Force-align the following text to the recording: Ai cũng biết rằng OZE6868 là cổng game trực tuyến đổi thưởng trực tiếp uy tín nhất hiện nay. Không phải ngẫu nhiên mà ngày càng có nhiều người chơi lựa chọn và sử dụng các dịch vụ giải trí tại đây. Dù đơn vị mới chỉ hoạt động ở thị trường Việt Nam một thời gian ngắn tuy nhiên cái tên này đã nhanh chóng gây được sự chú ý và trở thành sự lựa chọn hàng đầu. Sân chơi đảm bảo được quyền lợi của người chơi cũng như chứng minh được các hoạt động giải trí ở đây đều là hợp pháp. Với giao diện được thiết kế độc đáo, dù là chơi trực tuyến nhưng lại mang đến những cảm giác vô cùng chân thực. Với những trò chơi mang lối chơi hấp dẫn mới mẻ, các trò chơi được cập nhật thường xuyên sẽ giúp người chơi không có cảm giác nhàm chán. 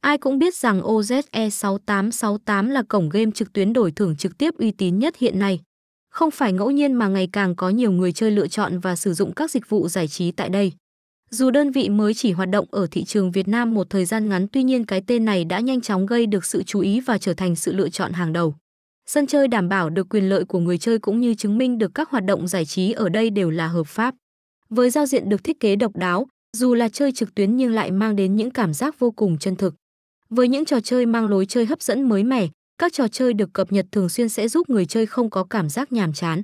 Ai 0.00 0.18
cũng 0.18 0.38
biết 0.38 0.54
rằng 0.54 0.82
OZE6868 0.82 2.70
là 2.70 2.82
cổng 2.82 3.08
game 3.08 3.30
trực 3.34 3.52
tuyến 3.52 3.72
đổi 3.72 3.92
thưởng 3.92 4.16
trực 4.16 4.38
tiếp 4.38 4.54
uy 4.58 4.70
tín 4.70 4.98
nhất 4.98 5.16
hiện 5.16 5.38
nay. 5.38 5.60
Không 6.10 6.30
phải 6.30 6.52
ngẫu 6.52 6.70
nhiên 6.70 6.92
mà 6.92 7.08
ngày 7.08 7.28
càng 7.32 7.56
có 7.56 7.68
nhiều 7.68 7.92
người 7.92 8.12
chơi 8.12 8.30
lựa 8.30 8.48
chọn 8.48 8.78
và 8.78 8.96
sử 8.96 9.14
dụng 9.14 9.34
các 9.34 9.50
dịch 9.50 9.68
vụ 9.68 9.88
giải 9.88 10.08
trí 10.08 10.30
tại 10.30 10.48
đây. 10.48 10.72
Dù 11.30 11.50
đơn 11.50 11.70
vị 11.70 11.88
mới 11.88 12.14
chỉ 12.14 12.32
hoạt 12.32 12.48
động 12.48 12.66
ở 12.70 12.86
thị 12.90 13.04
trường 13.04 13.30
Việt 13.32 13.48
Nam 13.48 13.74
một 13.74 13.90
thời 13.90 14.04
gian 14.04 14.28
ngắn 14.28 14.48
tuy 14.48 14.62
nhiên 14.62 14.86
cái 14.86 15.02
tên 15.06 15.24
này 15.24 15.44
đã 15.44 15.60
nhanh 15.60 15.80
chóng 15.80 16.06
gây 16.06 16.26
được 16.26 16.44
sự 16.44 16.62
chú 16.62 16.80
ý 16.80 17.00
và 17.00 17.18
trở 17.18 17.34
thành 17.34 17.56
sự 17.56 17.72
lựa 17.72 17.88
chọn 17.88 18.12
hàng 18.12 18.32
đầu. 18.32 18.54
Sân 19.06 19.26
chơi 19.26 19.48
đảm 19.48 19.68
bảo 19.68 19.90
được 19.90 20.08
quyền 20.08 20.28
lợi 20.28 20.44
của 20.44 20.58
người 20.58 20.78
chơi 20.78 20.98
cũng 20.98 21.20
như 21.20 21.34
chứng 21.34 21.58
minh 21.58 21.78
được 21.78 21.94
các 21.94 22.10
hoạt 22.10 22.24
động 22.24 22.48
giải 22.48 22.64
trí 22.64 22.92
ở 22.92 23.08
đây 23.08 23.30
đều 23.30 23.50
là 23.50 23.66
hợp 23.66 23.86
pháp. 23.86 24.14
Với 24.68 24.90
giao 24.90 25.06
diện 25.06 25.28
được 25.28 25.44
thiết 25.44 25.60
kế 25.60 25.76
độc 25.76 25.96
đáo, 25.96 26.26
dù 26.56 26.74
là 26.74 26.88
chơi 26.88 27.12
trực 27.12 27.34
tuyến 27.34 27.56
nhưng 27.56 27.72
lại 27.72 27.90
mang 27.90 28.16
đến 28.16 28.36
những 28.36 28.50
cảm 28.50 28.74
giác 28.74 28.98
vô 28.98 29.10
cùng 29.10 29.38
chân 29.38 29.56
thực. 29.56 29.74
Với 30.34 30.48
những 30.48 30.64
trò 30.64 30.80
chơi 30.80 31.06
mang 31.06 31.28
lối 31.28 31.46
chơi 31.46 31.66
hấp 31.66 31.82
dẫn 31.82 32.08
mới 32.08 32.24
mẻ, 32.24 32.46
các 32.78 32.92
trò 32.92 33.08
chơi 33.08 33.32
được 33.32 33.52
cập 33.52 33.72
nhật 33.72 33.86
thường 33.92 34.08
xuyên 34.08 34.28
sẽ 34.28 34.48
giúp 34.48 34.70
người 34.70 34.86
chơi 34.86 35.06
không 35.06 35.30
có 35.30 35.44
cảm 35.44 35.68
giác 35.68 35.92
nhàm 35.92 36.12
chán. 36.12 36.42